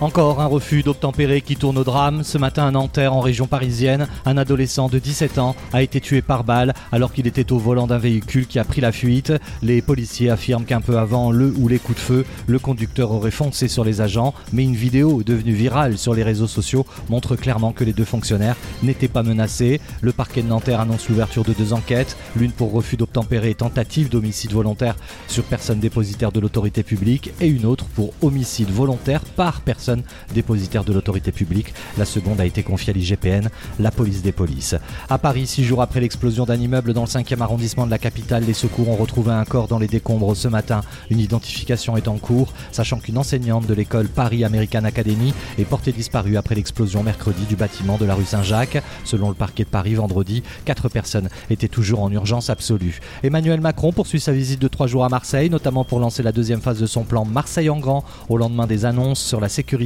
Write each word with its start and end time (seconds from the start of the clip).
Encore 0.00 0.40
un 0.40 0.46
refus 0.46 0.84
d'obtempérer 0.84 1.40
qui 1.40 1.56
tourne 1.56 1.76
au 1.76 1.82
drame. 1.82 2.22
Ce 2.22 2.38
matin 2.38 2.68
à 2.68 2.70
Nanterre, 2.70 3.14
en 3.14 3.20
région 3.20 3.48
parisienne, 3.48 4.06
un 4.26 4.36
adolescent 4.36 4.88
de 4.88 5.00
17 5.00 5.38
ans 5.38 5.56
a 5.72 5.82
été 5.82 6.00
tué 6.00 6.22
par 6.22 6.44
balle 6.44 6.72
alors 6.92 7.12
qu'il 7.12 7.26
était 7.26 7.50
au 7.50 7.58
volant 7.58 7.88
d'un 7.88 7.98
véhicule 7.98 8.46
qui 8.46 8.60
a 8.60 8.64
pris 8.64 8.80
la 8.80 8.92
fuite. 8.92 9.32
Les 9.60 9.82
policiers 9.82 10.30
affirment 10.30 10.66
qu'un 10.66 10.80
peu 10.80 10.98
avant 10.98 11.32
le 11.32 11.52
ou 11.58 11.66
les 11.66 11.80
coups 11.80 11.98
de 11.98 12.02
feu, 12.04 12.24
le 12.46 12.60
conducteur 12.60 13.10
aurait 13.10 13.32
foncé 13.32 13.66
sur 13.66 13.82
les 13.82 14.00
agents, 14.00 14.34
mais 14.52 14.62
une 14.62 14.76
vidéo 14.76 15.24
devenue 15.24 15.52
virale 15.52 15.98
sur 15.98 16.14
les 16.14 16.22
réseaux 16.22 16.46
sociaux 16.46 16.86
montre 17.08 17.34
clairement 17.34 17.72
que 17.72 17.82
les 17.82 17.92
deux 17.92 18.04
fonctionnaires 18.04 18.56
n'étaient 18.84 19.08
pas 19.08 19.24
menacés. 19.24 19.80
Le 20.00 20.12
parquet 20.12 20.42
de 20.42 20.48
Nanterre 20.48 20.80
annonce 20.80 21.08
l'ouverture 21.08 21.42
de 21.42 21.54
deux 21.54 21.72
enquêtes, 21.72 22.16
l'une 22.36 22.52
pour 22.52 22.70
refus 22.70 22.96
d'obtempérer 22.96 23.50
et 23.50 23.56
tentative 23.56 24.10
d'homicide 24.10 24.52
volontaire 24.52 24.94
sur 25.26 25.42
personne 25.42 25.80
dépositaire 25.80 26.30
de 26.30 26.38
l'autorité 26.38 26.84
publique 26.84 27.32
et 27.40 27.48
une 27.48 27.66
autre 27.66 27.86
pour 27.86 28.12
homicide 28.22 28.70
volontaire 28.70 29.22
par 29.24 29.60
personne 29.60 29.87
dépositaire 30.34 30.84
de 30.84 30.92
l'autorité 30.92 31.32
publique. 31.32 31.74
La 31.96 32.04
seconde 32.04 32.40
a 32.40 32.46
été 32.46 32.62
confiée 32.62 32.92
à 32.92 32.96
l'IGPN, 32.96 33.48
la 33.78 33.90
police 33.90 34.22
des 34.22 34.32
polices. 34.32 34.74
À 35.08 35.18
Paris, 35.18 35.46
six 35.46 35.64
jours 35.64 35.82
après 35.82 36.00
l'explosion 36.00 36.44
d'un 36.44 36.56
immeuble 36.56 36.92
dans 36.92 37.02
le 37.02 37.08
5e 37.08 37.40
arrondissement 37.40 37.86
de 37.86 37.90
la 37.90 37.98
capitale, 37.98 38.44
les 38.44 38.54
secours 38.54 38.88
ont 38.88 38.96
retrouvé 38.96 39.32
un 39.32 39.44
corps 39.44 39.68
dans 39.68 39.78
les 39.78 39.86
décombres 39.86 40.36
ce 40.36 40.48
matin. 40.48 40.82
Une 41.10 41.20
identification 41.20 41.96
est 41.96 42.08
en 42.08 42.18
cours, 42.18 42.52
sachant 42.72 42.98
qu'une 42.98 43.18
enseignante 43.18 43.66
de 43.66 43.74
l'école 43.74 44.08
Paris 44.08 44.44
American 44.44 44.84
Academy 44.84 45.32
est 45.58 45.64
portée 45.64 45.92
disparue 45.92 46.36
après 46.36 46.54
l'explosion 46.54 47.02
mercredi 47.02 47.44
du 47.46 47.56
bâtiment 47.56 47.96
de 47.96 48.04
la 48.04 48.14
rue 48.14 48.24
Saint-Jacques. 48.24 48.82
Selon 49.04 49.28
le 49.28 49.34
parquet 49.34 49.64
de 49.64 49.68
Paris, 49.68 49.94
vendredi, 49.94 50.42
quatre 50.64 50.88
personnes 50.88 51.28
étaient 51.50 51.68
toujours 51.68 52.02
en 52.02 52.10
urgence 52.12 52.50
absolue. 52.50 53.00
Emmanuel 53.22 53.60
Macron 53.60 53.92
poursuit 53.92 54.20
sa 54.20 54.32
visite 54.32 54.60
de 54.60 54.68
trois 54.68 54.86
jours 54.86 55.04
à 55.04 55.08
Marseille, 55.08 55.50
notamment 55.50 55.84
pour 55.84 56.00
lancer 56.00 56.22
la 56.22 56.32
deuxième 56.32 56.60
phase 56.60 56.80
de 56.80 56.86
son 56.86 57.04
plan 57.04 57.24
Marseille 57.24 57.70
en 57.70 57.78
grand, 57.78 58.04
au 58.28 58.36
lendemain 58.36 58.66
des 58.66 58.84
annonces 58.84 59.20
sur 59.20 59.40
la 59.40 59.48
sécurité 59.48 59.77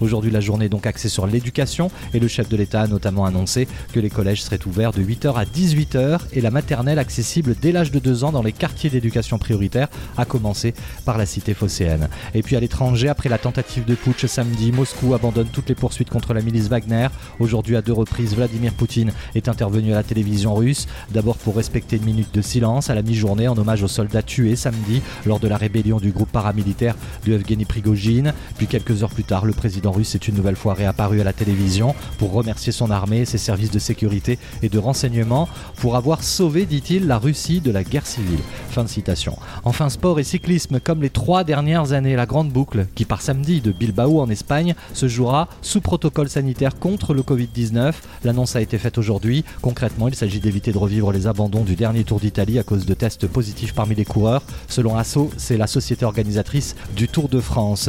Aujourd'hui, 0.00 0.30
la 0.30 0.40
journée 0.40 0.66
est 0.66 0.68
donc 0.68 0.86
axée 0.86 1.08
sur 1.08 1.26
l'éducation 1.26 1.90
et 2.14 2.20
le 2.20 2.28
chef 2.28 2.48
de 2.48 2.56
l'État 2.56 2.82
a 2.82 2.86
notamment 2.86 3.24
annoncé 3.24 3.66
que 3.92 4.00
les 4.00 4.10
collèges 4.10 4.42
seraient 4.42 4.64
ouverts 4.66 4.92
de 4.92 5.02
8h 5.02 5.34
à 5.34 5.44
18h 5.44 6.20
et 6.32 6.40
la 6.40 6.50
maternelle 6.50 6.98
accessible 6.98 7.56
dès 7.60 7.72
l'âge 7.72 7.90
de 7.90 7.98
2 7.98 8.24
ans 8.24 8.32
dans 8.32 8.42
les 8.42 8.52
quartiers 8.52 8.90
d'éducation 8.90 9.38
prioritaire, 9.38 9.88
à 10.16 10.24
commencer 10.24 10.74
par 11.04 11.18
la 11.18 11.26
cité 11.26 11.54
phocéenne. 11.54 12.08
Et 12.34 12.42
puis 12.42 12.56
à 12.56 12.60
l'étranger, 12.60 13.08
après 13.08 13.28
la 13.28 13.38
tentative 13.38 13.84
de 13.84 13.94
putsch 13.94 14.26
samedi, 14.26 14.72
Moscou 14.72 15.14
abandonne 15.14 15.48
toutes 15.52 15.68
les 15.68 15.74
poursuites 15.74 16.10
contre 16.10 16.34
la 16.34 16.42
milice 16.42 16.68
Wagner. 16.68 17.08
Aujourd'hui, 17.40 17.76
à 17.76 17.82
deux 17.82 17.92
reprises, 17.92 18.34
Vladimir 18.34 18.72
Poutine 18.72 19.12
est 19.34 19.48
intervenu 19.48 19.92
à 19.92 19.96
la 19.96 20.02
télévision 20.02 20.54
russe, 20.54 20.86
d'abord 21.10 21.36
pour 21.36 21.56
respecter 21.56 21.96
une 21.96 22.04
minute 22.04 22.32
de 22.34 22.42
silence 22.42 22.90
à 22.90 22.94
la 22.94 23.02
mi-journée 23.02 23.48
en 23.48 23.56
hommage 23.56 23.82
aux 23.82 23.88
soldats 23.88 24.22
tués 24.22 24.56
samedi 24.56 25.02
lors 25.26 25.40
de 25.40 25.48
la 25.48 25.56
rébellion 25.56 25.98
du 25.98 26.12
groupe 26.12 26.30
paramilitaire 26.30 26.94
de 27.26 27.32
Evgeny 27.32 27.64
Prigogine, 27.64 28.32
puis 28.56 28.66
quelques 28.66 29.02
heures 29.02 29.10
plus 29.10 29.24
tard, 29.24 29.31
le 29.40 29.52
président 29.52 29.92
russe 29.92 30.14
est 30.14 30.28
une 30.28 30.34
nouvelle 30.34 30.56
fois 30.56 30.74
réapparu 30.74 31.20
à 31.20 31.24
la 31.24 31.32
télévision 31.32 31.94
pour 32.18 32.32
remercier 32.32 32.70
son 32.70 32.90
armée 32.90 33.24
ses 33.24 33.38
services 33.38 33.70
de 33.70 33.78
sécurité 33.78 34.38
et 34.62 34.68
de 34.68 34.78
renseignement 34.78 35.48
pour 35.76 35.96
avoir 35.96 36.22
sauvé, 36.22 36.66
dit-il, 36.66 37.06
la 37.06 37.18
Russie 37.18 37.60
de 37.60 37.70
la 37.70 37.82
guerre 37.82 38.06
civile. 38.06 38.40
Fin 38.70 38.84
de 38.84 38.88
citation. 38.88 39.38
Enfin, 39.64 39.88
sport 39.88 40.20
et 40.20 40.24
cyclisme, 40.24 40.80
comme 40.80 41.02
les 41.02 41.10
trois 41.10 41.44
dernières 41.44 41.92
années, 41.92 42.14
la 42.14 42.26
grande 42.26 42.50
boucle, 42.50 42.86
qui 42.94 43.04
part 43.04 43.22
samedi 43.22 43.60
de 43.60 43.72
Bilbao 43.72 44.20
en 44.20 44.28
Espagne, 44.28 44.74
se 44.92 45.08
jouera 45.08 45.48
sous 45.62 45.80
protocole 45.80 46.28
sanitaire 46.28 46.78
contre 46.78 47.14
le 47.14 47.22
Covid-19. 47.22 47.94
L'annonce 48.24 48.54
a 48.54 48.60
été 48.60 48.76
faite 48.76 48.98
aujourd'hui. 48.98 49.44
Concrètement, 49.62 50.08
il 50.08 50.14
s'agit 50.14 50.40
d'éviter 50.40 50.72
de 50.72 50.78
revivre 50.78 51.10
les 51.10 51.26
abandons 51.26 51.64
du 51.64 51.74
dernier 51.74 52.04
Tour 52.04 52.20
d'Italie 52.20 52.58
à 52.58 52.64
cause 52.64 52.84
de 52.84 52.94
tests 52.94 53.26
positifs 53.26 53.72
parmi 53.74 53.94
les 53.94 54.04
coureurs. 54.04 54.42
Selon 54.68 54.96
ASSO, 54.96 55.30
c'est 55.38 55.56
la 55.56 55.66
société 55.66 56.04
organisatrice 56.04 56.76
du 56.94 57.08
Tour 57.08 57.28
de 57.28 57.40
France. 57.40 57.88